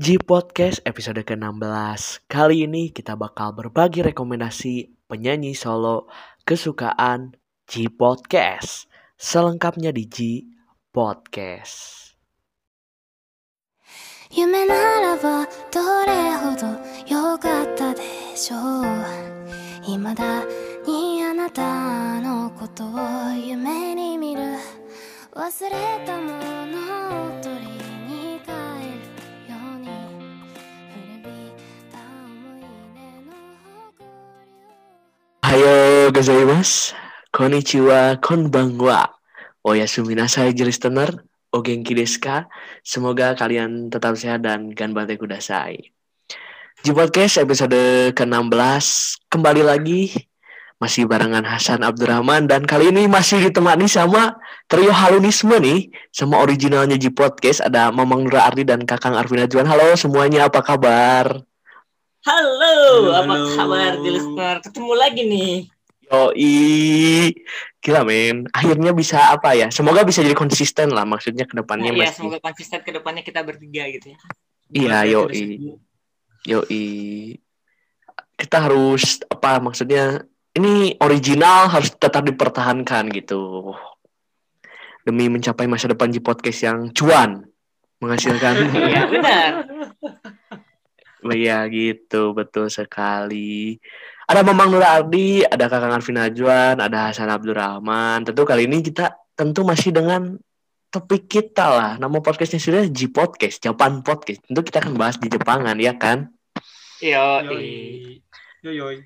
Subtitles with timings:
[0.00, 2.24] G Podcast episode ke-16.
[2.24, 6.08] Kali ini kita bakal berbagi rekomendasi penyanyi solo
[6.48, 7.36] kesukaan
[7.68, 8.88] G Podcast.
[9.20, 10.16] Selengkapnya di G
[10.94, 12.00] Podcast.
[14.32, 16.66] 夢ならばどれほど
[17.06, 18.00] 良かったで
[18.36, 18.84] しょう
[19.82, 20.44] 未だ
[20.86, 24.42] にあなたのことを夢に見る
[25.34, 26.28] 忘れたも
[26.66, 27.83] のを取り
[35.65, 36.93] りを Hayo gozaimasu.
[37.33, 39.09] Konnichiwa, konbanwa.
[39.65, 41.25] Oyasumi nasai listener.
[41.49, 42.21] O genki desu?
[42.85, 45.89] Semoga kalian tetap sehat dan ganbate kudasai.
[46.85, 48.85] G Podcast episode ke-16
[49.33, 50.13] kembali lagi
[50.77, 54.37] masih barengan Hasan Abdurrahman dan kali ini masih ditemani sama
[54.69, 59.65] trio halunisme nih sama originalnya G Podcast ada Mamang Nura Ardi dan Kakang Arvin Najwan.
[59.65, 61.41] Halo semuanya apa kabar?
[62.25, 64.57] Halo, Halo, apa kabar di listener?
[64.65, 65.53] Ketemu lagi nih.
[66.09, 66.57] Yoi,
[67.77, 68.49] gila men.
[68.49, 69.69] Akhirnya bisa apa ya?
[69.69, 71.05] Semoga bisa jadi konsisten lah.
[71.05, 74.19] Maksudnya ke depannya Nah, iya, semoga konsisten ke depannya kita bertiga gitu ya.
[74.73, 75.43] Iya, Bukan yoi.
[76.49, 76.85] Yoi.
[78.41, 80.25] Kita harus apa maksudnya?
[80.57, 83.69] Ini original harus tetap dipertahankan gitu.
[85.05, 87.45] Demi mencapai masa depan di podcast yang cuan
[88.01, 88.65] menghasilkan.
[88.89, 89.51] Iya, benar.
[91.25, 93.81] Iya gitu, betul sekali.
[94.29, 98.21] Ada Mamang Nura Ardi, ada Kakang Arvin Najwan, ada Hasan Abdurrahman.
[98.25, 100.37] Tentu kali ini kita tentu masih dengan
[100.93, 101.91] topik kita lah.
[101.97, 104.45] Nama podcastnya sudah G Podcast, Japan Podcast.
[104.45, 106.29] Tentu kita akan bahas di Jepangan ya kan.
[107.01, 108.21] Yo, Yoi.
[108.61, 108.97] Yoi.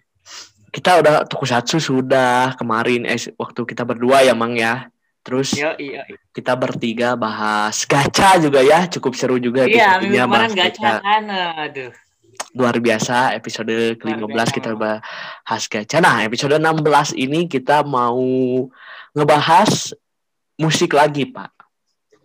[0.70, 4.92] Kita udah tokusatsu sudah kemarin eh waktu kita berdua ya Mang ya.
[5.24, 6.04] Terus yo, yo.
[6.32, 11.24] kita bertiga bahas gacha juga ya, cukup seru juga Iya, minggu kemarin gacha kan.
[11.68, 11.92] Aduh.
[12.58, 15.98] Luar biasa episode ke-15 biasa kita bahas gacha.
[16.02, 18.18] Nah, episode 16 ini kita mau
[19.14, 19.94] ngebahas
[20.58, 21.52] musik lagi, Pak.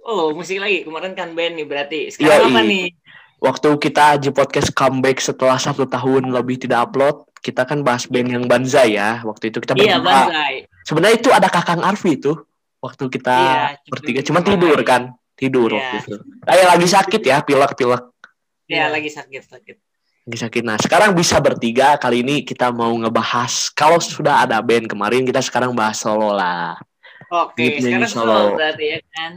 [0.05, 0.85] Oh, musik lagi.
[0.85, 2.01] Kemarin kan band nih berarti.
[2.13, 2.53] Sekarang Yoi.
[2.53, 2.87] apa nih?
[3.41, 8.33] Waktu kita di podcast comeback setelah satu tahun lebih tidak upload, kita kan bahas band
[8.33, 9.21] yang Banzai ya.
[9.21, 10.01] Waktu itu kita Iya.
[10.01, 10.65] Banzai.
[10.89, 12.33] Sebenarnya itu ada Kakang Arfi itu.
[12.81, 15.13] Waktu kita Iya, bertiga cuma tidur kan.
[15.37, 15.77] Tidur Iya.
[15.81, 16.15] waktu itu.
[16.45, 18.03] Kayak lagi sakit ya, pilek-pilek.
[18.69, 19.77] Iya, lagi sakit-sakit.
[19.77, 19.94] Lagi
[20.27, 20.65] sakit.
[20.65, 22.01] Nah, sekarang bisa bertiga.
[22.01, 26.81] Kali ini kita mau ngebahas kalau sudah ada band kemarin, kita sekarang bahas solo lah.
[27.29, 28.33] Oke, sekarang solo.
[28.33, 29.33] solo berarti ya kan.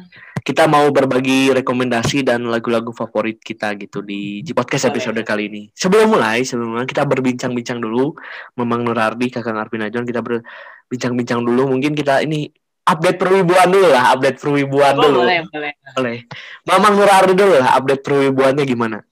[0.48, 4.96] kita mau berbagi rekomendasi dan lagu-lagu favorit kita gitu di, di podcast Boleh.
[4.96, 5.64] episode kali ini.
[5.76, 8.16] Sebelum mulai, sebelum mulai kita berbincang-bincang dulu,
[8.56, 11.76] Memang Nurardi, Kakang Arvin Najwan, kita berbincang-bincang dulu.
[11.76, 12.48] Mungkin kita ini
[12.88, 15.20] update perwibuan dulu lah, update perwibuan Oh, dulu.
[15.28, 15.72] boleh, boleh.
[16.00, 16.18] Boleh.
[16.64, 19.04] Mamang Nurardi dulu lah, update perwibuannya gimana?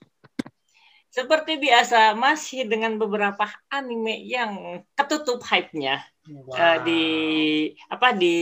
[1.15, 6.03] Seperti biasa, masih dengan beberapa anime yang ketutup hype-nya.
[6.57, 7.03] eh, di
[7.87, 8.35] apa di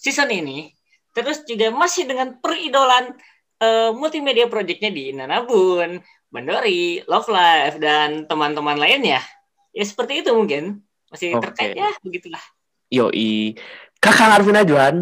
[0.00, 0.72] season ini.
[1.12, 3.12] Terus juga masih dengan peridolan
[3.60, 6.00] eh, multimedia projectnya di Nanabun,
[6.32, 9.20] Bandori, Love Life dan teman-teman lainnya.
[9.76, 10.80] Ya seperti itu mungkin
[11.12, 11.52] masih Oke.
[11.52, 12.40] terkait ya begitulah.
[12.88, 13.60] Yoi.
[14.00, 14.96] Kakang Arvin Najwan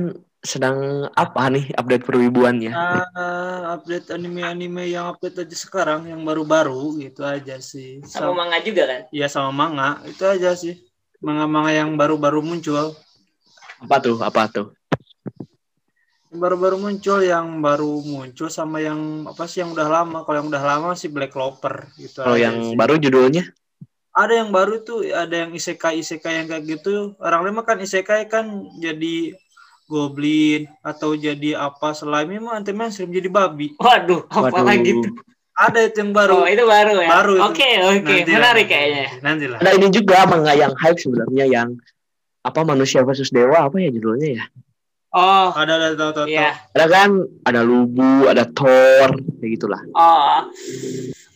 [0.44, 2.70] sedang apa nih update perwibuannya?
[2.70, 8.04] Ah, update anime-anime yang update aja sekarang yang baru-baru gitu aja sih.
[8.04, 9.00] Sama Sama, manga juga kan.
[9.08, 10.84] ya sama manga itu aja sih.
[11.24, 12.92] Manga-manga yang baru-baru muncul.
[13.80, 14.20] Apa tuh?
[14.20, 14.66] Apa tuh?
[16.28, 20.28] Yang baru-baru muncul yang baru muncul sama yang apa sih yang udah lama.
[20.28, 22.76] Kalau yang udah lama sih Black Clover gitu Kalau yang sih.
[22.76, 23.48] baru judulnya?
[24.14, 27.82] ada yang baru tuh ada yang isekai isekai yang kayak gitu orang lain mah kan
[27.82, 28.46] isekai kan
[28.78, 29.34] jadi
[29.84, 34.64] goblin atau jadi apa slime mah anti mainstream jadi babi Waduh, apa Waduh.
[34.64, 35.12] lagi tuh?
[35.54, 37.08] ada itu yang baru Oh, itu baru ya.
[37.12, 37.34] Baru.
[37.46, 38.74] Oke, oke, Nanti lah, menarik nanti.
[38.74, 39.06] kayaknya.
[39.22, 41.68] nanti lah Ada ini juga manga yang hype sebenarnya yang
[42.42, 44.44] apa manusia versus dewa apa ya judulnya ya?
[45.10, 46.58] Oh, ada ada tahu tahu iya.
[46.74, 47.10] Ada kan
[47.46, 49.78] ada Lubu, ada Thor, kayak gitulah.
[49.94, 50.50] Oh,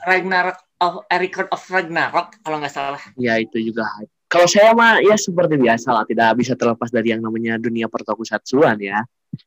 [0.02, 2.98] Ragnarok of A Record of Ragnarok kalau nggak salah.
[3.14, 4.10] Ya itu juga hype.
[4.28, 8.76] Kalau saya mah ya seperti biasa lah, tidak bisa terlepas dari yang namanya dunia pertokusatsuan
[8.76, 9.00] ya.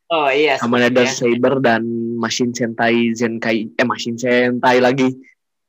[0.09, 0.57] Oh iya.
[0.57, 1.13] Kamen seperti Rider ya.
[1.13, 1.83] Saber dan
[2.17, 5.13] Machine Sentai Zenkai eh Machine Sentai lagi.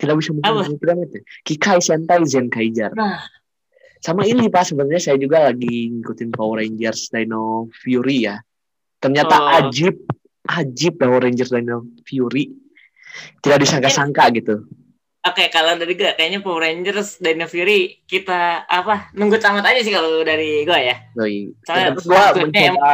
[0.00, 0.64] Tidak bisa Apa?
[0.64, 1.20] mengatakan itu.
[1.44, 2.92] Kikai Sentai Zenkaiger.
[2.96, 3.20] Nah.
[4.02, 8.40] Sama ini Pak sebenarnya saya juga lagi ngikutin Power Rangers Dino Fury ya.
[8.98, 9.56] Ternyata Oh.
[9.62, 10.08] ajib
[10.48, 12.50] ajib Power Rangers Dino Fury.
[13.38, 14.66] Tidak disangka-sangka gitu.
[15.22, 19.90] Oke, kalau dari gue kayaknya Power Rangers Dino Fury kita apa nunggu tamat aja sih
[19.90, 20.96] kalau dari gue ya.
[21.14, 21.54] Yoi.
[21.62, 22.42] Soalnya Terus gua maksudnya
[22.72, 22.92] mencoba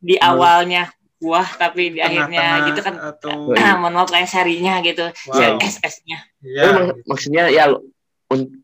[0.00, 0.82] Di awalnya
[1.16, 3.76] buah tapi di akhirnya Tengah-tengah gitu kan atau Iya.
[3.82, 5.60] mohon maaf kayak sarinya gitu Wow.
[5.60, 6.60] SS-nya Iya.
[6.62, 7.64] Tapi mak- maksudnya ya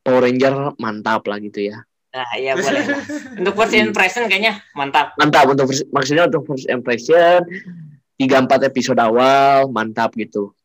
[0.01, 1.85] Power Ranger mantap lah gitu ya.
[2.09, 2.97] nah ya boleh lah.
[3.37, 7.45] untuk first impression kayaknya mantap Mantap untuk first- maksudnya untuk first impression
[8.17, 10.57] tiga empat episode awal mantap gitu.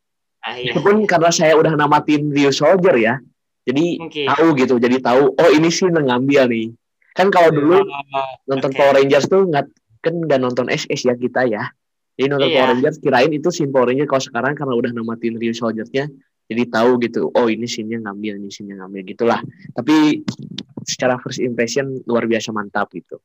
[0.46, 0.72] Ah, iya.
[0.74, 3.16] Itu pun karena saya udah namatin Rio Soldier ya.
[3.62, 6.74] Jadi mungkin tahu gitu, jadi tahu oh ini sih ngambil nih.
[7.14, 8.78] Kan kalau dulu Oh, nonton oke.
[8.80, 9.66] Power Rangers tuh nggak
[10.02, 11.70] kan nggak nonton SS ya kita ya.
[12.18, 12.58] Jadi nonton Iya.
[12.58, 16.10] Power Rangers kirain itu scene Power Rangers kalau sekarang karena udah namatin Rio Soldier-nya
[16.52, 17.32] jadi tahu gitu.
[17.32, 19.40] Oh ini scene-nya ngambil, ini scene-nya ngambil gitulah.
[19.72, 20.20] Tapi
[20.84, 23.22] secara first impression luar biasa mantap gitu.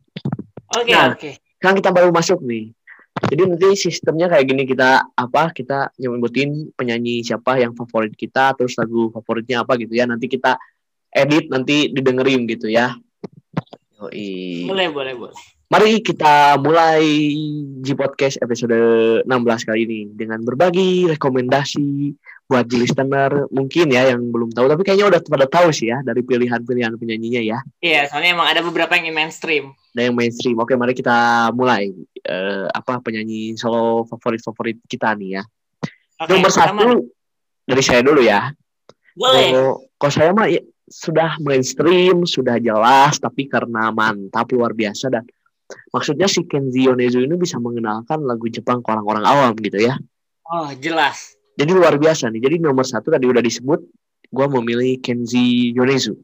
[0.71, 1.17] oke Nah.
[1.17, 2.71] oke Sekarang kita baru masuk nih.
[3.17, 8.77] Jadi nanti sistemnya kayak gini kita apa kita nyebutin penyanyi siapa yang favorit kita terus
[8.77, 10.05] lagu favoritnya apa gitu ya.
[10.05, 10.61] Nanti kita
[11.09, 12.93] edit nanti didengerin gitu ya.
[13.97, 14.69] Yoi.
[14.69, 17.03] boleh boleh boleh Mari kita mulai
[17.83, 18.79] G Podcast episode
[19.27, 22.15] 16 kali ini dengan berbagi rekomendasi
[22.47, 26.23] buat listener mungkin ya yang belum tahu tapi kayaknya udah pada tahu sih ya dari
[26.23, 27.59] pilihan-pilihan penyanyinya ya.
[27.83, 30.61] iya soalnya emang ada beberapa yang mainstream Ada yang mainstream.
[30.61, 31.89] Oke, mari kita mulai
[32.27, 35.43] Eh, apa penyanyi solo favorit-favorit kita nih ya.
[36.19, 37.07] Oke, Nomor satu
[37.63, 38.51] dari saya dulu ya.
[39.15, 40.59] boleh Kalau kalau saya mah ya,
[40.91, 45.23] sudah mainstream, sudah jelas, tapi karena mantap luar biasa dan
[45.95, 49.95] maksudnya si Kenji Yonezu ini bisa mengenalkan lagu Jepang ke orang-orang awam gitu ya.
[50.51, 52.41] oh jelas Jadi luar biasa nih.
[52.41, 53.81] Jadi nomor satu tadi udah disebut,
[54.29, 56.15] gua memilih Kenji Yonezu.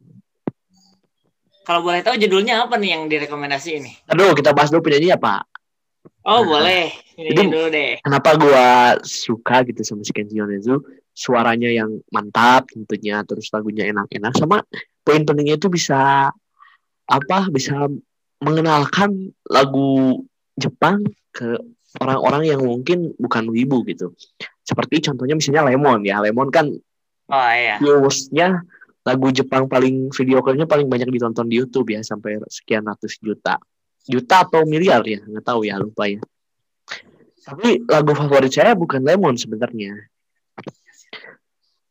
[1.63, 5.47] kalau boleh tahu judulnya apa nih yang direkomendasi ini Aduh, kita bahas dulu penyanyi apa?
[6.27, 6.59] oh Nah.
[6.59, 8.67] boleh ini Jadi- dulu deh Kenapa gua
[8.99, 10.83] suka gitu sama si Kenji Yonezu?
[11.15, 14.59] Suaranya yang mantap tentunya, terus lagunya enak-enak, sama
[15.07, 16.27] poin pentingnya itu bisa
[17.07, 17.39] apa?
[17.47, 17.87] Bisa
[18.43, 20.19] mengenalkan lagu
[20.59, 20.99] Jepang
[21.31, 21.53] ke
[21.95, 24.11] orang-orang yang mungkin bukan wibu gitu.
[24.63, 26.23] Seperti contohnya misalnya Lemon ya.
[26.23, 26.71] Lemon kan
[27.29, 27.77] oh iya.
[27.77, 28.63] viewersnya
[29.03, 33.59] lagu Jepang paling video klipnya paling banyak ditonton di YouTube ya sampai sekian ratus juta.
[34.03, 36.23] Juta atau miliar ya nggak tahu ya lupa ya.
[37.43, 39.91] Tapi lagu favorit saya bukan Lemon sebenarnya.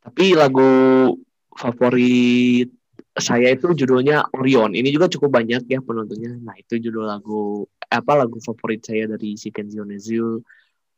[0.03, 1.13] Tapi lagu
[1.53, 2.73] favorit
[3.13, 4.73] saya itu judulnya Orion.
[4.73, 6.33] Ini juga cukup banyak ya penontonnya.
[6.41, 10.41] Nah itu judul lagu apa lagu favorit saya dari si Kenji Yonezu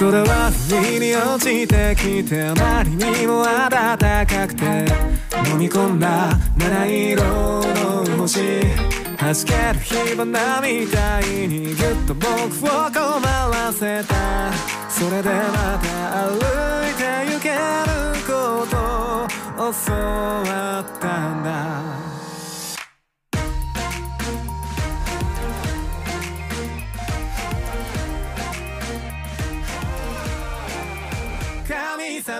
[0.00, 4.64] 空は不意に落ちてきてあまりにも暖かくて
[5.52, 8.62] 飲み込んだ七色の星
[9.18, 11.76] 弾ける火花みたいにぎゅっ
[12.06, 14.50] と僕を困らせた
[14.88, 16.38] それでまた歩
[16.88, 17.04] いて
[17.34, 17.58] 行ける
[18.26, 18.76] こと
[19.64, 22.09] を教わったんだ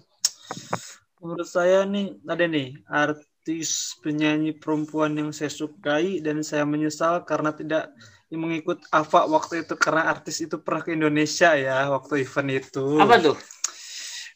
[1.21, 7.53] Menurut saya nih ada nih artis penyanyi perempuan yang saya sukai dan saya menyesal karena
[7.53, 7.93] tidak
[8.31, 12.97] mengikut Ava waktu itu karena artis itu pernah ke Indonesia ya waktu event itu.
[12.97, 13.37] apa tuh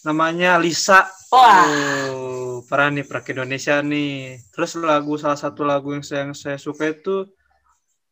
[0.06, 1.10] Namanya Lisa.
[1.34, 4.38] wah Oh, pernah nih pernah ke Indonesia nih.
[4.54, 7.25] Terus lagu salah satu lagu yang saya, yang saya suka itu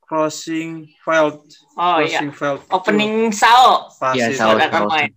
[0.01, 1.45] Crossing Field.
[1.77, 2.61] oh iya Crossing Field.
[2.73, 4.37] opening sao Pas Iya, itu.
[4.41, 4.57] Sao,
[4.89, 5.11] main.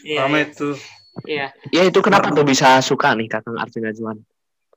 [0.00, 0.70] iya iya, itu.
[1.28, 4.18] Iya Ya itu kenapa tuh bisa suka nih Kakang Arvin Azwan?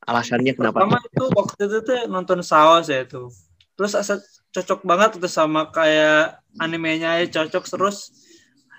[0.06, 0.86] Alasannya kenapa?
[0.86, 3.34] Pertama itu waktu itu tuh nonton Sawa saya tuh.
[3.74, 4.22] Terus asa
[4.54, 8.13] cocok banget tuh sama kayak animenya aja cocok terus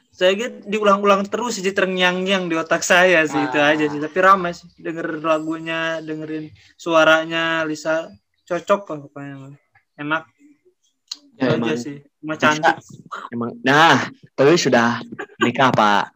[0.09, 3.77] saya gitu diulang-ulang terus jadi terngiang-ngiang di otak saya sih itu Ah.
[3.77, 6.49] aja sih tapi ramai sih denger lagunya dengerin
[6.81, 8.09] suaranya Lisa
[8.49, 9.37] cocok lah pokoknya
[10.01, 10.25] enak
[11.37, 12.77] Ya, itu aja emang, sih cuma cantik
[13.29, 13.53] emang.
[13.61, 15.05] Nah, tapi sudah
[15.37, 16.16] nikah Pak.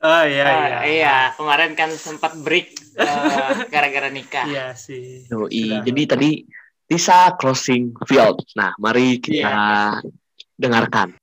[0.00, 0.78] Oh iya Ah, iya.
[0.88, 3.04] iya, kemarin kan sempat break eh,
[3.72, 4.48] gara-gara nikah.
[4.48, 5.28] Iya sih.
[5.28, 5.52] Yoi.
[5.52, 5.84] Sudah.
[5.84, 6.30] Jadi tadi
[6.88, 8.40] Tisa closing field.
[8.56, 10.00] Nah, mari kita Iya.
[10.56, 11.19] dengarkan.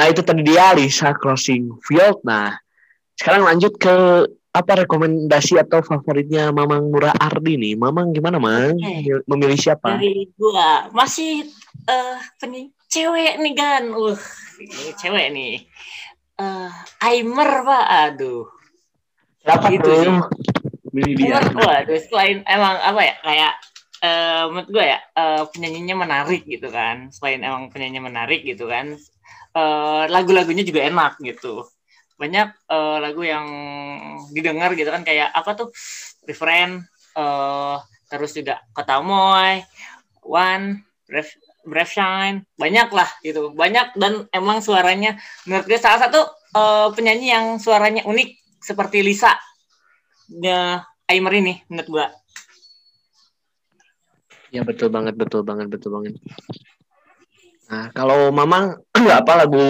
[0.00, 2.24] Nah, itu tadi dia Lisa Crossing Field.
[2.24, 2.56] Nah,
[3.20, 7.76] sekarang lanjut ke apa rekomendasi atau favoritnya Mamang Nura Ardi nih.
[7.76, 8.80] Mamang gimana, Mang?
[9.28, 10.00] Memilih siapa?
[10.00, 11.44] Dari gua masih
[11.84, 13.92] eh penyi cewek nih kan.
[13.92, 14.16] Uh,
[14.56, 15.68] ini cewek nih.
[16.40, 16.70] Eh
[17.04, 17.86] Aimer, Pak.
[18.08, 18.48] Aduh.
[19.44, 20.00] Siapa gitu tuh?
[20.00, 20.12] sih.
[20.96, 21.44] Milih dia.
[21.44, 23.52] Aimer, waduh, selain emang apa ya kayak
[24.00, 27.08] eh menurut gue ya eh, penyanyinya menarik gitu kan.
[27.14, 28.96] Selain emang penyanyinya menarik gitu kan.
[29.50, 31.66] eh lagu-lagunya juga enak gitu.
[32.20, 33.46] Banyak eh, lagu yang
[34.34, 35.68] didengar gitu kan kayak apa tuh?
[36.28, 36.84] Refrain
[37.18, 37.76] eh
[38.10, 39.62] terus juga Kota Moy,
[40.26, 41.30] One, Brave,
[41.62, 43.54] Brave Shine, banyak lah gitu.
[43.54, 46.20] Banyak dan emang suaranya menurut gue salah satu
[46.56, 48.28] eh, penyanyi yang suaranya unik
[48.62, 49.32] seperti Lisa.
[50.30, 52.06] Ya, Aimer ini menurut gua.
[54.50, 56.14] Ya betul banget, betul banget, betul banget.
[57.70, 59.62] Nah, kalau Mamang nggak apa lagu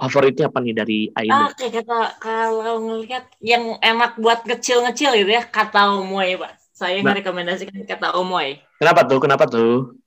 [0.00, 1.52] favoritnya apa nih dari Aida?
[1.52, 6.56] Oke, kata kalau ngelihat yang enak buat ngecil-ngecil gitu ya, kata Omoy, Pak.
[6.72, 7.12] Saya Nah.
[7.12, 8.56] merekomendasikan kata Omoy.
[8.80, 9.20] Kenapa tuh?
[9.20, 10.00] Kenapa tuh?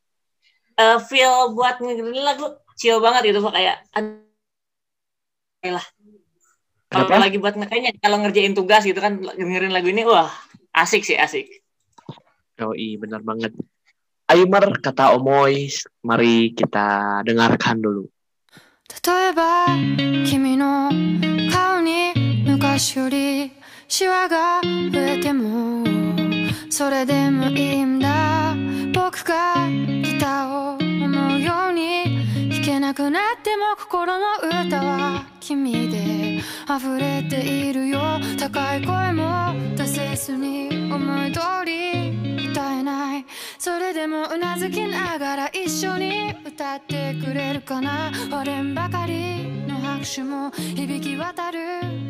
[0.75, 3.53] Eh, feel buat ngedengerin lagu chill banget gitu, Pak.
[3.53, 3.77] Kayak
[5.69, 5.85] lah.
[6.89, 10.29] Kalau lagi buat ngekayaknya kalau ngerjain tugas gitu kan dengerin lagu ini wah
[10.73, 11.61] asik sih asik.
[12.61, 13.51] Oh iya, benar banget.
[14.27, 15.69] Aimer kata Omoy,
[16.01, 18.09] mari kita dengarkan dulu.
[19.05, 19.65] 例えば
[20.25, 20.89] 君の
[21.51, 22.13] 顔に
[22.45, 23.51] 昔より
[23.87, 25.85] シワが増えても
[26.69, 28.55] それでもいいんだ
[28.93, 37.99] 僕がギターを思うように弾けなくなっても心の歌は君で溢れているよ
[38.39, 43.25] 高い声も出せずに思い通り歌えない
[43.65, 48.11] それでもうなずきながら一緒に歌ってくれるかな？
[48.29, 51.59] 割れんばかりの拍手も響き渡る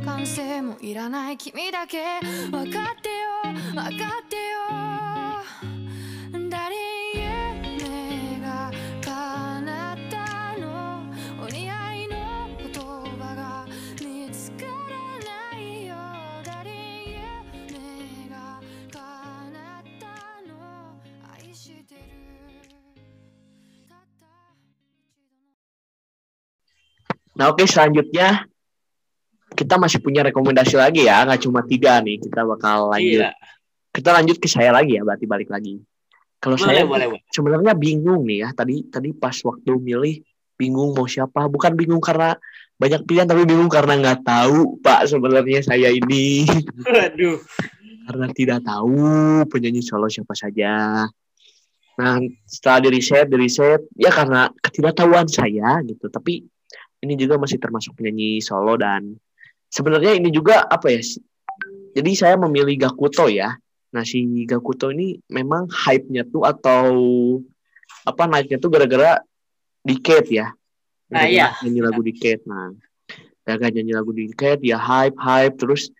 [0.03, 2.19] 歓声もいらない君だけ。
[2.51, 4.41] 分かってよ分かってよ
[6.49, 6.75] 誰
[7.13, 7.44] 夢
[27.35, 28.47] Nah oke selanjutnya
[29.55, 32.19] kita masih punya rekomendasi lagi ya, nggak cuma tiga nih.
[32.19, 33.23] Kita bakal lanjut.
[33.23, 33.31] Iya.
[33.95, 35.79] Kita lanjut ke saya lagi ya, berarti balik lagi.
[36.43, 38.49] Kalau saya boleh, sebenarnya bingung nih ya.
[38.51, 40.19] Tadi tadi pas waktu milih
[40.59, 41.47] bingung mau siapa.
[41.47, 42.35] Bukan bingung karena
[42.75, 46.43] banyak pilihan, tapi bingung karena nggak tahu Pak sebenarnya saya ini.
[46.85, 47.39] Waduh.
[48.05, 49.01] karena tidak tahu
[49.49, 51.01] penyanyi solo siapa saja.
[51.97, 56.13] Nah, setelah di riset, di riset, ya karena ketidaktahuan saya gitu.
[56.13, 56.45] Tapi
[57.05, 59.13] ini juga masih termasuk penyanyi solo dan
[59.69, 61.01] sebenarnya ini juga apa ya?
[61.95, 63.53] Jadi saya memilih Gakuto ya.
[63.93, 66.83] Nah, si Gakuto ini memang hype-nya tuh atau
[68.03, 69.21] apa naiknya tuh gara-gara
[69.85, 70.47] Decade ya.
[71.13, 71.55] Nah, iya.
[71.63, 72.43] Nyanyi lagu Decade.
[72.49, 72.75] Nah,
[73.45, 75.93] gara-gara nyanyi lagu Decade, ya hype, hype terus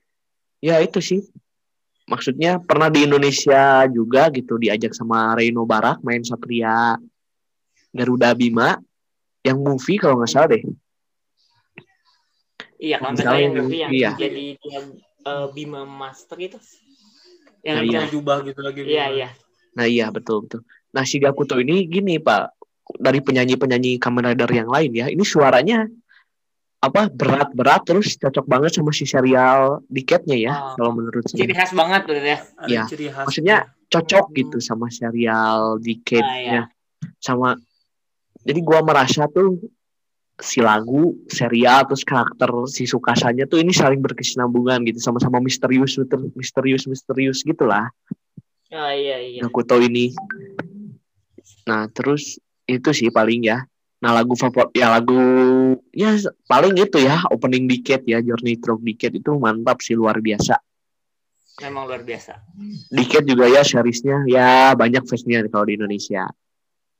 [0.59, 1.21] ya itu sih
[2.09, 6.97] maksudnya pernah di Indonesia juga gitu diajak sama Reino Barak main Satria
[7.93, 8.77] Garuda Bima
[9.45, 10.65] yang movie kalau nggak salah deh.
[12.77, 14.12] Iya, kalau nggak Misalnya salah yang yang- iya.
[14.15, 14.79] jadi dia
[15.25, 16.58] eh, Bima Master itu.
[17.62, 17.98] Yang Nah, iya.
[17.98, 18.79] Pakai jubah gitu lagi.
[18.84, 19.29] Iya, iya.
[19.74, 20.62] Nah iya betul betul.
[20.89, 22.55] Nah si Gakuto ini gini pak
[22.96, 25.84] dari penyanyi-penyanyi Kamen Rider yang lain ya ini suaranya
[26.77, 30.74] apa berat-berat terus cocok banget sama si serial Diketnya ya Oh.
[30.77, 32.39] kalau menurut Ciri saya khas banget berarti ya.
[32.63, 32.84] Iya.
[32.86, 33.25] ciri khas.
[33.25, 34.36] maksudnya cocok Hmm.
[34.38, 36.62] gitu sama serial Ah, Diketnya
[37.17, 37.58] sama
[38.39, 39.58] jadi gua merasa tuh
[40.35, 45.95] si lagu serial terus karakter si Sukasanya tuh ini saling berkesinambungan gitu sama-sama misterius
[46.35, 47.87] misterius misterius gitulah
[48.75, 49.39] Oh iya iya.
[49.45, 50.11] Nakuto ini.
[51.69, 53.63] Nah, terus itu sih paling ya.
[54.03, 55.17] Nah, lagu favorit ya lagu
[55.95, 56.17] ya
[56.49, 60.59] paling itu ya opening Decade ya Journey Through Decade itu mantap sih luar biasa.
[61.63, 62.35] Memang luar biasa.
[62.91, 66.27] Decade juga ya seriesnya ya banyak fansnya kalau di Indonesia.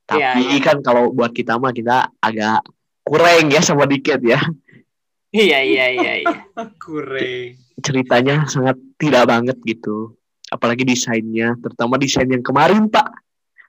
[0.06, 0.60] Tapi Iya, iya.
[0.62, 2.62] kan kalau buat kita mah kita agak
[3.06, 4.42] kurang ya sama Decade ya.
[5.30, 6.34] Iya iya iya iya.
[6.84, 7.60] Kurang.
[7.84, 10.16] Ceritanya sangat tidak banget gitu.
[10.48, 13.26] Apalagi desainnya, terutama desain yang kemarin, Pak.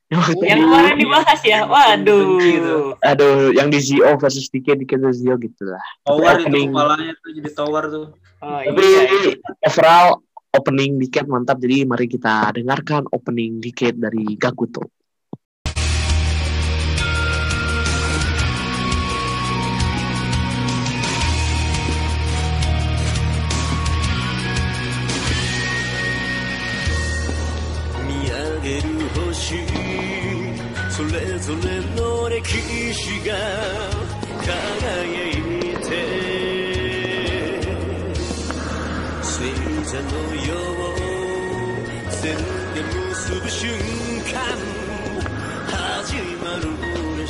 [0.07, 1.59] Yang waktu Yang di- kemarin dibahas ya.
[1.67, 2.95] Waduh.
[3.03, 6.69] aduh yang di Zio versus Dike Dike versus Zio gitu lah Tower itu Opening.
[6.71, 8.07] kepalanya tuh jadi tower tuh.
[8.39, 9.03] Oh tapi iya.
[9.03, 9.33] iya.
[9.67, 10.23] overall
[10.55, 14.87] opening Dike mantap jadi mari kita dengarkan opening Dike dari Gakuto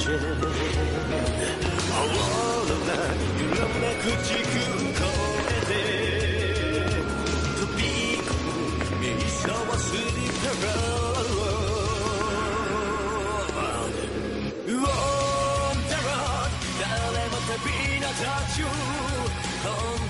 [0.06, 0.14] 本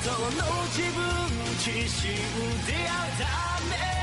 [0.05, 1.01] 当の自分
[1.57, 2.13] 自身
[2.67, 3.25] 出会うた
[3.71, 3.96] め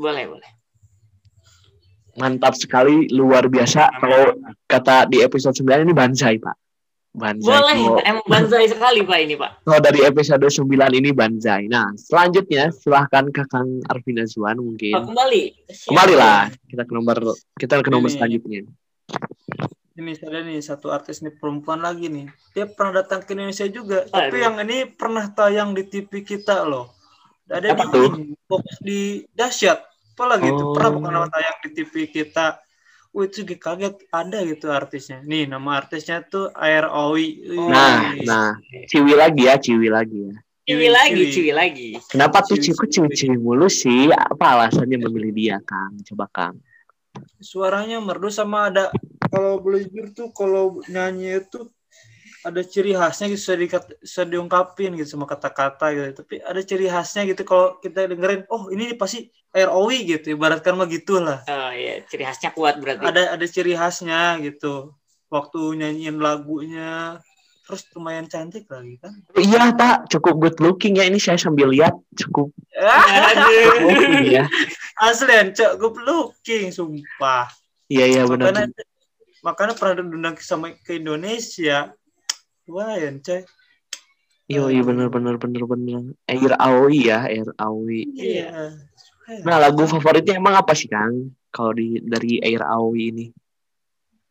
[0.00, 0.50] Boleh boleh.
[2.12, 4.34] mantap sekali luar biasa kalau
[4.66, 6.56] kata di episode 9 ini banzai Pak
[7.12, 7.74] banzai Boleh.
[7.76, 9.50] kalau, Emang banzai sekali Pak ini Pak.
[9.62, 15.42] kalau dari episode 9 ini banzai nah selanjutnya silahkan Kakang Arvina Zuan Oh, mungkin kembali.
[15.66, 15.86] Siap.
[15.86, 17.16] kembali lah kita ke nomor
[17.54, 18.16] kita ke nomor Ini.
[18.16, 18.60] selanjutnya
[19.92, 22.24] Ini ada nih satu artis nih perempuan lagi nih.
[22.54, 24.40] Dia pernah datang ke Indonesia juga, tapi Aduh.
[24.40, 26.88] yang ini pernah tayang di TV kita loh.
[27.44, 28.08] Ada Apa di tuh?
[28.46, 29.89] fokus di dahsyat.
[30.20, 30.76] Apalagi itu Oh.
[30.76, 32.60] pernah bukan nama tayang di TV kita.
[33.16, 35.24] Wih itu kaget ada gitu artisnya.
[35.24, 37.56] Nih nama artisnya tuh Air Owi.
[37.56, 37.72] Wih.
[37.72, 38.48] nah nah
[38.84, 41.88] ciwi lagi ya ciwi lagi ya Ciwi lagi, ciwi lagi.
[42.06, 46.54] kenapa tuh Ciwi, ciwi ciwi ciwi mulu sih apa alasannya memilih dia Kang coba Kang
[47.42, 48.92] suaranya merdu sama ada
[49.26, 51.66] kalau jujur tuh kalau nyanyi itu
[52.40, 56.88] ada ciri khasnya gitu bisa, dikat- bisa diungkapin gitu sama kata-kata gitu tapi ada ciri
[56.88, 62.00] khasnya gitu kalau kita dengerin oh ini pasti ROW gitu ibaratkan mah gitulah Oh iya,
[62.08, 63.02] ciri khasnya kuat berarti.
[63.02, 64.96] ada ada ciri khasnya gitu
[65.28, 67.20] waktu nyanyiin lagunya
[67.62, 71.94] terus lumayan cantik lagi kan Iya Pak, cukup good looking ya ini saya sambil lihat
[72.18, 73.46] cukup Aduh.
[73.46, 74.44] good looking ya.
[74.98, 77.46] asli cok good looking sumpah
[77.86, 78.50] Iya iya benar.
[78.50, 78.66] makanya
[79.40, 81.90] makanya pernah diundang sama ke Indonesia
[82.70, 83.42] lumayan coy
[84.50, 86.02] Iya iya benar benar benar benar.
[86.26, 88.02] Air Aoi ya, Air Aoi.
[88.18, 88.74] iya
[89.46, 91.38] Nah lagu favoritnya emang apa sih Kang?
[91.54, 93.26] Kalau di dari Air Aoi ini?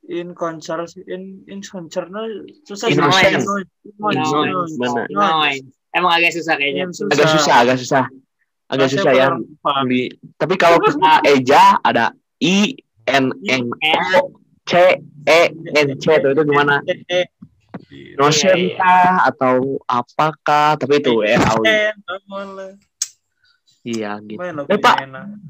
[0.10, 2.25] in concert in in concert no,
[2.65, 2.89] susah.
[2.89, 3.45] Innocent.
[4.02, 5.06] Benar.
[5.13, 5.69] Nine.
[5.93, 6.89] Emang agak susah kayaknya.
[6.89, 8.04] Agak susah, agak susah.
[8.69, 9.28] Agak susah ya.
[9.89, 12.73] Di, tapi kalau kita eja ada I
[13.10, 13.69] N N
[14.17, 14.34] O
[14.65, 16.82] C E N C itu itu gimana?
[17.89, 18.78] Iya, iya.
[18.78, 20.78] kah atau apakah?
[20.78, 21.65] Tapi itu Air Aoi.
[23.82, 24.38] Iya gitu.
[24.69, 24.95] Eh, Pak.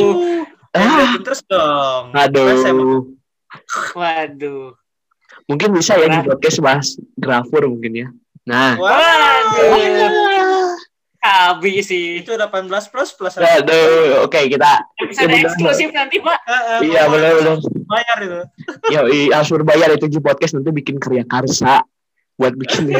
[0.68, 1.16] Saya Ah.
[1.20, 2.04] terus dong.
[2.14, 3.12] Aduh.
[3.96, 4.72] Waduh.
[5.48, 8.08] Mungkin bisa ya di podcast bahas grafur mungkin ya.
[8.48, 8.76] Nah.
[8.80, 10.37] Waduh.
[11.27, 12.19] Kabi sih.
[12.19, 13.33] Itu 18 plus plus.
[13.39, 15.47] Aduh, oke kita Episode benar.
[15.47, 16.39] eksklusif nanti, Pak.
[16.43, 17.57] Heeh, iya mau benar-benar.
[17.87, 18.41] Bayar itu.
[18.91, 21.79] Ya, iya, harus berbayar itu di podcast nanti bikin karya karsa
[22.35, 22.91] buat bikin.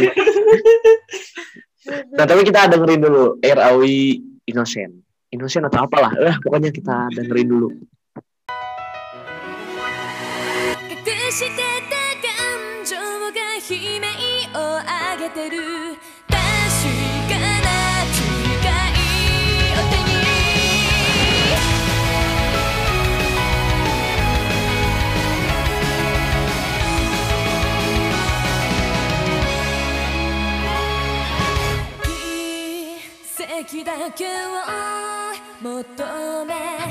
[2.16, 3.84] nah, tapi kita dengerin dulu RAW
[4.48, 5.04] Innocent.
[5.36, 6.16] Innocent atau apalah.
[6.16, 7.70] Eh, pokoknya kita dengerin dulu.
[10.94, 11.50] 隠して
[11.90, 12.96] た感情
[13.34, 14.06] が悲鳴
[14.54, 14.78] を
[15.18, 15.77] 上げてる
[34.13, 34.29] けを
[35.61, 36.88] 求め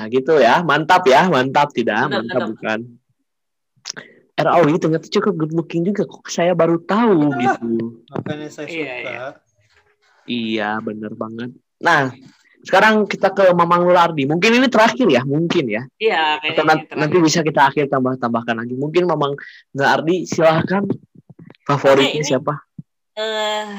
[0.00, 2.50] Ya gitu ya, mantap ya, mantap tidak, Mantap, mantap, mantap.
[2.56, 2.78] bukan.
[4.32, 8.00] RAW ternyata cukup good looking juga kok saya baru tahu gitu.
[8.08, 8.96] Makanya saya Iya, suka.
[9.04, 9.20] iya.
[10.24, 11.52] Iya, bener banget.
[11.76, 12.08] Nah,
[12.62, 14.24] sekarang kita ke Mamang Lulardi.
[14.24, 15.82] Mungkin ini terakhir ya, mungkin ya.
[16.00, 18.72] Iya, Atau kayaknya nan- ini nanti bisa kita akhir tambah-tambahkan lagi.
[18.72, 19.36] Mungkin Mamang
[19.76, 20.88] Lulardi silahkan
[21.62, 22.64] favoritnya siapa?
[23.12, 23.76] eh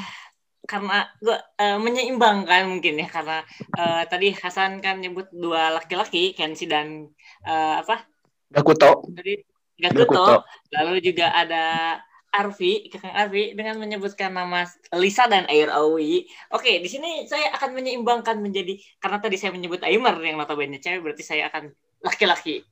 [0.71, 3.43] karena gua eh, menyeimbangkan mungkin ya karena
[3.75, 7.11] eh, tadi Hasan kan nyebut dua laki-laki Kenshi dan
[7.43, 8.07] eh, apa
[8.47, 9.11] Gakuto.
[9.11, 9.43] tadi
[9.75, 10.07] Gakuto.
[10.07, 10.35] Gakuto
[10.71, 11.99] lalu juga ada
[12.31, 14.63] Arfi Kakang Arfi dengan menyebutkan nama
[14.95, 16.23] Lisa dan Air Aoi
[16.55, 21.03] oke di sini saya akan menyeimbangkan menjadi karena tadi saya menyebut Aimer yang notabene cewek
[21.03, 22.63] berarti saya akan laki-laki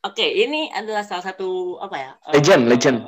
[0.00, 2.98] oke ini adalah salah satu apa ya eh, Legend, legend.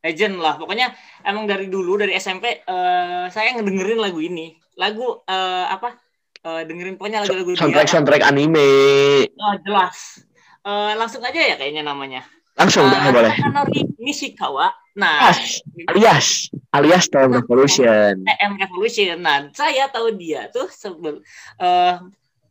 [0.00, 0.56] Legend lah.
[0.56, 0.92] Pokoknya
[1.24, 4.56] emang dari dulu dari SMP eh, saya ngedengerin lagu ini.
[4.76, 5.96] Lagu eh, apa?
[6.40, 7.92] Eh, dengerin pokoknya lagu-lagu Soundtrack dia.
[7.92, 8.68] Soundtrack anime.
[9.36, 10.24] Oh, jelas.
[10.64, 12.24] Eh, langsung aja ya kayaknya namanya.
[12.56, 13.84] Langsung Eh, boleh, boleh.
[14.00, 14.72] Nishikawa.
[14.96, 16.28] Nah Alias, alias,
[16.74, 18.26] alias Time Revolution.
[18.26, 19.16] TM Revolution.
[19.22, 21.24] Nah saya tahu dia tuh sebel
[21.62, 21.94] eh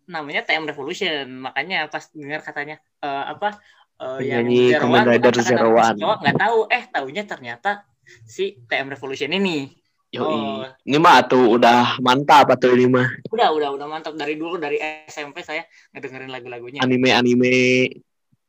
[0.10, 1.46] namanya TM Revolution.
[1.46, 3.62] Makanya pas dengar katanya eh, apa
[4.00, 5.98] eh, yang Zero Kamen One, Rider Zero One.
[6.00, 7.84] Nggak tahu eh taunya ternyata
[8.26, 9.70] si TM Revolution ini
[10.10, 10.26] Yoi.
[10.26, 10.66] Oh.
[10.90, 14.82] Ini mah tuh udah mantap atau ini mah udah udah udah mantap dari dulu dari
[15.06, 15.62] SMP saya
[15.94, 17.94] ngedengerin lagu-lagunya anime-anime.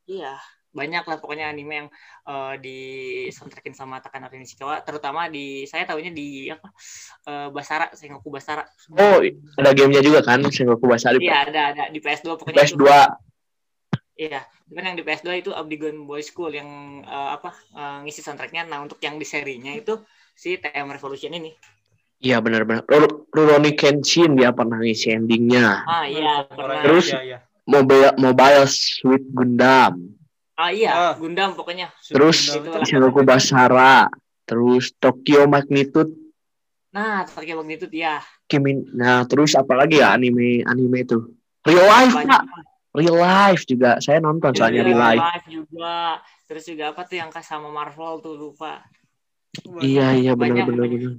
[0.09, 1.89] iya banyak lah pokoknya anime yang
[2.25, 2.79] eh, di
[3.29, 6.73] soundtrackin sama Takanori Nishikawa terutama di saya tahunya di apa
[7.29, 8.65] eh, Basara Sengoku Basara
[8.97, 9.21] Oh,
[9.61, 11.21] ada gamenya juga kan, Sengoku Basari.
[11.21, 12.73] iya ada ada di PS2 pokoknya PS2.
[12.73, 12.87] itu
[14.21, 16.69] iya cuman yang di PS2 itu Abdigon Boy School yang
[17.01, 19.97] eh, apa eh, ngisi soundtracknya nah untuk yang di serinya itu
[20.33, 21.57] si TM Revolution ini
[22.21, 22.85] Iya benar-benar.
[22.85, 25.89] Ru- Rurouni Kenshin dia pernah ngisi endingnya.
[25.89, 27.09] ah iya pernah Terus?
[27.09, 27.39] Iya, iya.
[27.65, 29.97] Mobile Mobile Suit Gundam.
[30.53, 31.13] ah iya Ah.
[31.17, 32.85] Gundam pokoknya Terus Itulah.
[32.85, 34.05] Sengoku Basara.
[34.45, 36.13] Terus Tokyo Magnitude
[36.93, 38.83] nah pakai magnitude ya Kimin.
[38.93, 41.23] Nah, terus apalagi ya anime anime itu?
[41.63, 42.63] Real Life, banyak Pak.
[42.91, 43.99] Real Life juga.
[44.03, 45.23] Saya nonton soalnya Iya, Real Life.
[45.23, 45.97] Live juga
[46.51, 48.83] terus juga apa tuh yang sama Marvel tuh lupa
[49.83, 51.15] Iya, iya benar benar benar.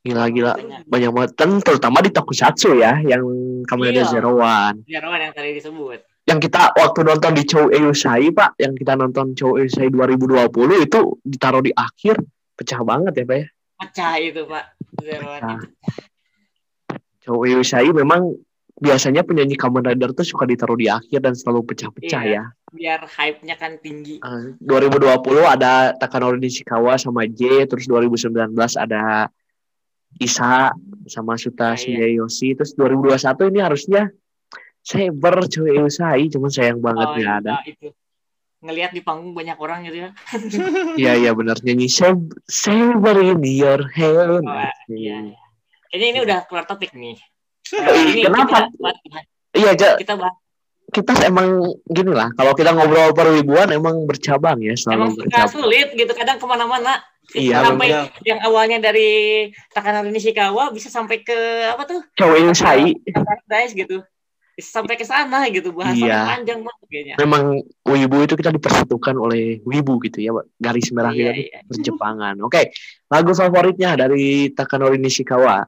[0.00, 0.52] Gila gila.
[0.56, 0.80] Banyak.
[0.88, 1.30] Banyak banget.
[1.36, 3.22] Dan terutama di Tokusatsu ya yang
[3.68, 4.10] Kamen Rider Iya.
[4.10, 4.82] Zero One.
[4.86, 9.34] Jarawan yang tadi disebut yang kita waktu nonton di Chow Eusai Pak, yang kita nonton
[9.34, 10.46] Chow Eusai 2020
[10.78, 12.22] itu ditaruh di akhir,
[12.54, 13.46] pecah banget ya Pak ya.
[13.80, 14.64] pecah itu pak
[15.00, 15.56] Pecah.
[15.56, 15.66] itu
[17.24, 18.36] Chow Eusai memang
[18.80, 22.32] biasanya penyanyi Kamen Rider tuh suka ditaruh di akhir dan selalu pecah-pecah Iya.
[22.40, 22.44] ya.
[22.70, 28.30] biar hype-nya kan tinggi Eh, 2020 ada Takanori Nishikawa sama J, terus 2019
[28.74, 29.26] ada
[30.16, 30.70] Isa
[31.04, 31.78] sama Suta Ah, iya.
[31.78, 34.02] Shigeyoshi, terus 2021 ini harusnya
[34.80, 37.60] Saber Chow Eusai, cuman sayang banget Oh, iya, ada.
[37.64, 37.90] itu
[38.60, 40.10] ngelihat di panggung banyak orang gitu ya
[41.00, 44.44] Iya iya benar nyanyi Sab- Saber in your hand.
[44.44, 44.56] Oh,
[44.88, 45.36] iya, iya.
[45.90, 47.18] Ini ini udah keluar topik nih.
[47.72, 48.66] Ini kenapa?
[48.66, 48.90] kita
[49.50, 50.36] Iya, Ja, kita bahas
[50.90, 51.46] kita emang
[51.86, 52.34] gini lah.
[52.34, 55.50] Kalau kita ngobrol perwibuan emang bercabang ya, emang selalu suka bercabang.
[55.54, 56.98] sulit gitu kadang ke mana-mana
[57.30, 58.10] Iya, sampai bener.
[58.26, 59.10] yang awalnya dari
[59.70, 64.02] Takanori Nishikawa bisa sampai ke apa tuh Cowok Insai Paradise gitu
[64.50, 66.26] bisa sampai ke sana gitu bahasannya Iya.
[66.26, 67.42] panjang banget kayaknya memang
[67.86, 71.58] wibu itu kita dipersatukan oleh wibu gitu ya, garis merah Iya, kita iya.
[71.64, 72.34] berjepangan.
[72.42, 72.74] Oke,
[73.06, 75.62] lagu favoritnya dari Takanori Nishikawa.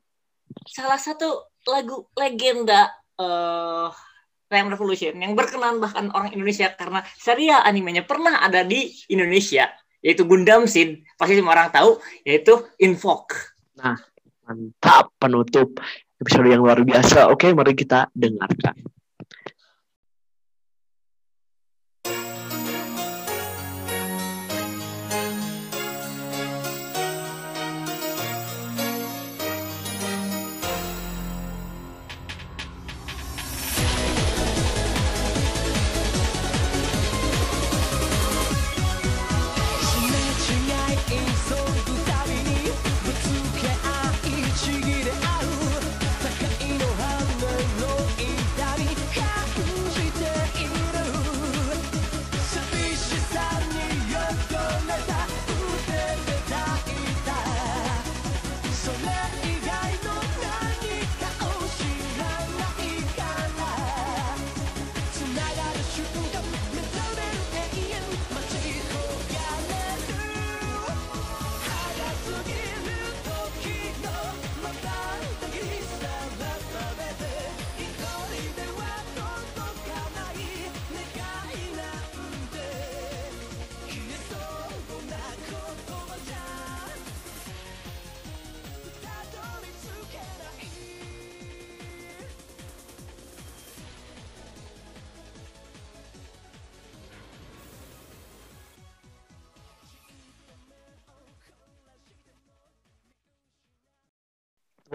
[0.66, 3.90] salah satu lagu legenda eh
[4.52, 9.72] Time Revolution yang berkenan bahkan orang Indonesia karena serial animenya pernah ada di Indonesia
[10.04, 11.96] yaitu Gundam Seed pasti semua orang tahu
[12.28, 13.32] yaitu Invoke
[14.44, 15.80] Mantap penutup
[16.20, 17.30] episode yang luar biasa.
[17.30, 18.78] Oke, mari kita dengarkan.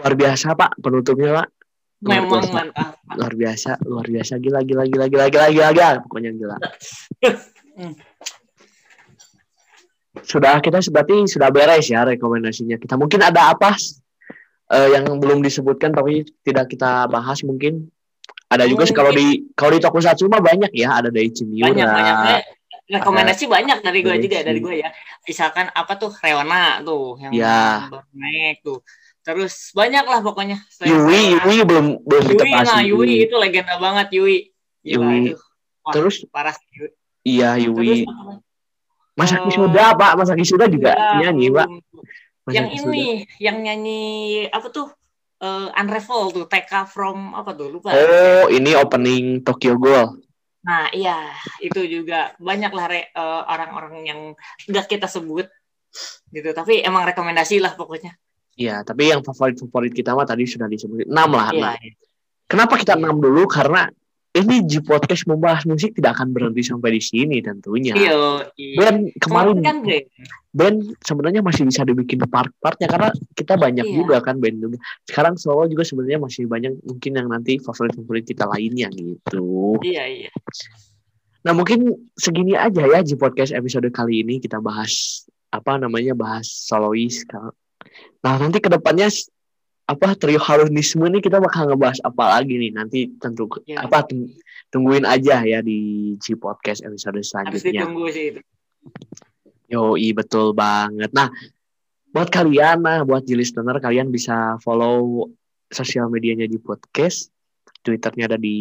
[0.08, 1.48] Luar biasa Pak penutupnya Pak.
[2.00, 2.54] Luar memang biasa.
[2.56, 5.88] mantap Luar biasa, luar biasa gila gila gila gila gila gila, gila.
[6.00, 6.56] pokoknya gila.
[10.24, 12.80] Sudah kita berarti sudah beres ya rekomendasinya.
[12.80, 13.76] Kita mungkin ada apa
[14.72, 17.92] eh, yang belum disebutkan tapi tidak kita bahas mungkin.
[18.48, 21.68] Ada juga sih kalau di kalau di Tokusatsu mah banyak ya, ada Daichi Miura.
[21.68, 22.44] banyak banyak
[22.88, 24.88] rekomendasi banyak dari gue juga dari gue ya
[25.28, 27.84] misalkan apa tuh Reona tuh yang Ya.
[28.16, 28.80] naik tuh
[29.28, 31.36] terus banyak lah pokoknya Yui.
[31.36, 32.64] Yui belum belum Yui ditepasi.
[32.64, 34.48] nah Yui itu legenda banget Yui
[34.80, 35.18] Gila, Yui.
[35.28, 35.36] itu.
[35.84, 36.88] Wah, Terus parah Yui.
[37.22, 38.08] iya Yui.
[38.08, 38.40] apa?
[39.12, 41.66] Masaki Eh, Suda Pak, Masaki Suda juga Ya, nyanyi Pak.
[41.66, 41.82] belum.
[42.48, 42.88] yang Masaki Suda.
[42.88, 43.06] ini
[43.38, 44.02] yang nyanyi
[44.48, 44.88] apa tuh
[45.38, 50.18] Eh, Unravel tuh TK from apa tuh lupa Oh, ini opening Tokyo Ghoul.
[50.66, 51.30] Nah, iya,
[51.62, 54.20] itu juga banyak lah re- eh, orang-orang yang
[54.66, 55.46] nggak kita sebut
[56.28, 56.50] gitu.
[56.50, 58.18] Tapi emang rekomendasi lah pokoknya.
[58.58, 61.06] Iya, tapi yang favorit-favorit kita mah tadi sudah disebut.
[61.06, 62.50] 6 lah, Iya, 6.
[62.50, 63.46] Kenapa kita 6 dulu?
[63.46, 63.86] Karena
[64.34, 67.94] ini G Podcast membahas musik tidak akan berhenti sampai di sini tentunya.
[67.96, 68.44] iya.
[68.54, 68.76] iya.
[68.76, 69.82] Ben kemarin kan
[70.52, 73.94] band sebenarnya masih bisa dibikin part-partnya karena kita banyak Iya.
[73.94, 74.76] juga kan band juga.
[75.06, 79.78] Sekarang solo juga sebenarnya masih banyak mungkin yang nanti favorit-favorit kita lainnya gitu.
[79.82, 80.30] Iya, iya.
[81.46, 86.46] Nah mungkin segini aja ya G Podcast episode kali ini kita bahas apa namanya bahas
[86.46, 87.24] solois.
[88.24, 89.06] Nah nanti ke depannya
[89.88, 93.88] apa trio halunisme ini kita bakal ngebahas apa lagi nih nanti tentu Iya.
[93.88, 94.28] apa tung-
[94.68, 97.88] tungguin aja ya di G Podcast episode Harus selanjutnya.
[97.88, 98.40] ditunggu sih itu.
[99.68, 101.08] Yoi betul banget.
[101.12, 101.28] Nah
[102.08, 105.28] buat kalian nah buat G listener kalian bisa follow
[105.68, 107.28] sosial medianya di podcast.
[107.78, 108.56] Twitternya ada di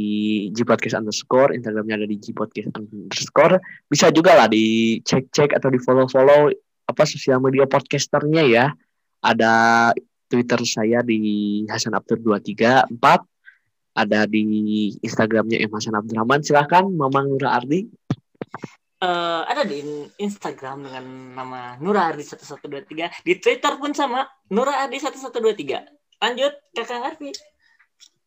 [0.54, 3.58] G Podcast underscore, Instagramnya ada di G Podcast underscore.
[3.90, 6.54] Bisa juga lah dicek-cek atau di follow-follow
[6.86, 8.66] apa sosial media podcasternya ya.
[9.22, 9.92] Ada
[10.28, 12.92] Twitter saya di Hasan Abdur 234
[13.98, 14.46] ada di
[15.02, 16.46] Instagramnya M Hasan Abdurrahman.
[16.46, 17.90] Silahkan Mamang Nura Ardi.
[18.98, 19.82] Eh, ada di
[20.18, 21.06] Instagram dengan
[21.38, 23.26] nama Nura Ardi 1123.
[23.26, 25.86] Di Twitter pun sama Nura Ardi 1123.
[26.18, 27.30] Lanjut Kakak Arfi.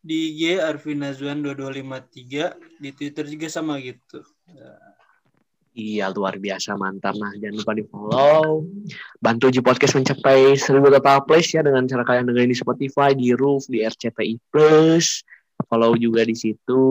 [0.01, 4.23] Di IG Arfi Nazwan 2253, di Twitter juga sama gitu.
[5.71, 7.15] Iya luar biasa mantap.
[7.15, 8.67] Nah jangan lupa di follow
[9.23, 13.31] Bantu Uji Podcast mencapai seribu total plays ya Dengan cara kalian dengerin di Spotify, di
[13.31, 15.23] Roof, di RCTI Plus.
[15.71, 16.83] Follow juga di situ.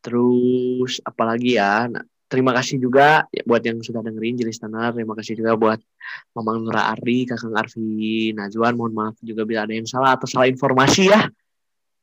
[0.00, 1.84] Terus apalagi ya?
[1.90, 5.78] Nah, Terima kasih juga ya buat yang sudah dengerin jelas tenar Terima kasih juga buat
[6.34, 8.74] Mamang Nura Ari, Kakang Arfi Najwan.
[8.74, 11.30] Mohon maaf juga bila ada yang salah atau salah informasi ya.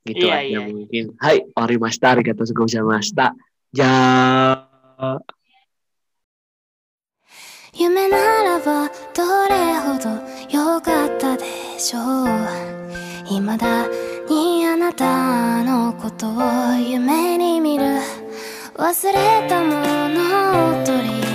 [0.08, 0.72] Gitu iya, aja iya.
[0.72, 1.04] mungkin.
[1.20, 3.36] Hai, orimashita, arigatou gozaimashita
[3.76, 4.71] Jauh.
[7.74, 10.10] 夢ならばどれほど
[10.50, 11.46] 良かったで
[11.80, 12.28] しょう。
[13.26, 13.88] 未だ
[14.30, 17.86] にあなたのことを夢に見る。
[18.76, 19.70] 忘れたも
[20.10, 21.31] のを取り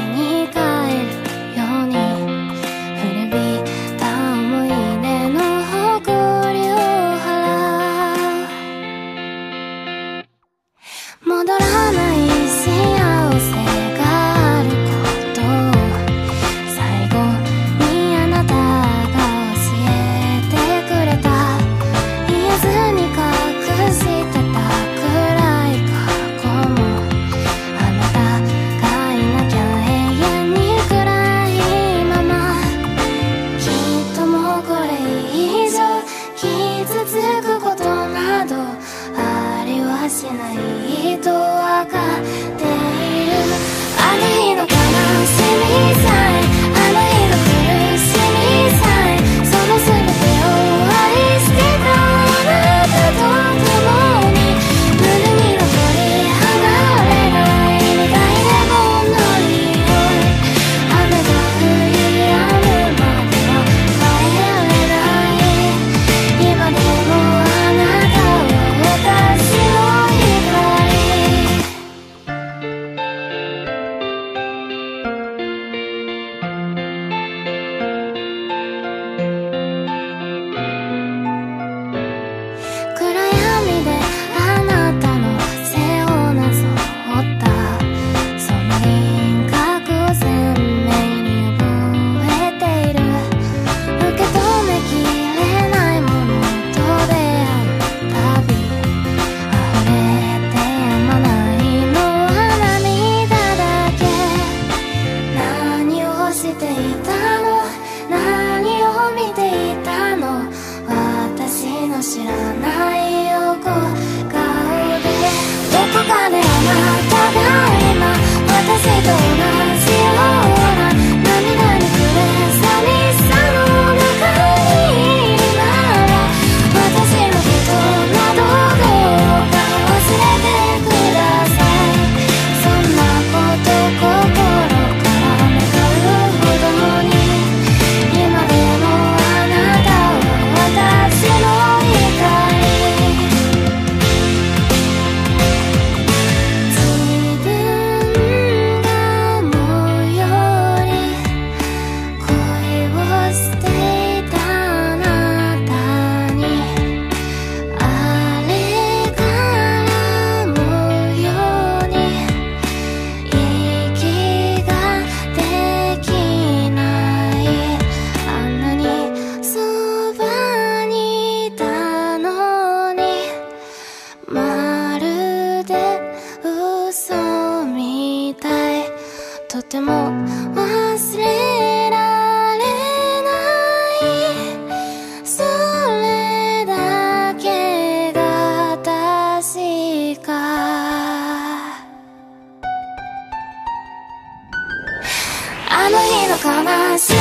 [195.79, 197.17] あの日の悲しみ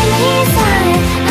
[0.46, 0.62] さ
[1.22, 1.25] え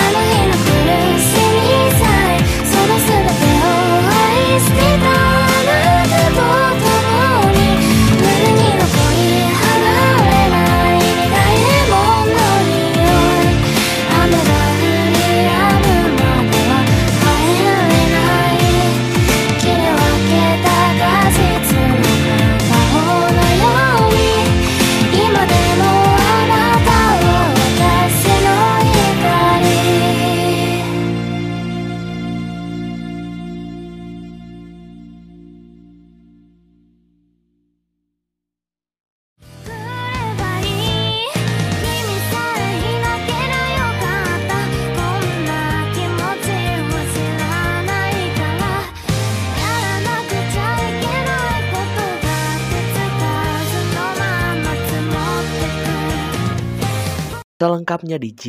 [57.95, 58.45] lengkapnya di G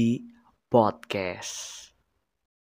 [0.65, 1.74] Podcast.